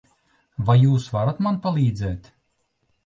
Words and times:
Vai 0.69 0.75
jūs 0.83 1.05
varat 1.17 1.43
man 1.49 1.61
palīdzēt? 1.67 2.31